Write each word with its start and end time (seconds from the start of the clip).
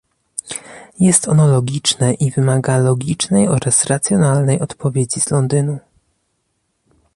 Jest 0.99 1.27
ono 1.27 1.47
logiczne 1.47 2.13
i 2.13 2.31
wymaga 2.31 2.77
logicznej 2.77 3.47
oraz 3.47 3.85
racjonalnej 3.85 4.59
odpowiedzi 4.61 5.19
z 5.19 5.31
Londynu 5.31 5.79